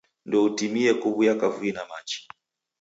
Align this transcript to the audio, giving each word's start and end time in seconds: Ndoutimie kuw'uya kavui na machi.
Ndoutimie 0.27 0.91
kuw'uya 1.01 1.35
kavui 1.41 1.71
na 1.75 1.83
machi. 1.89 2.19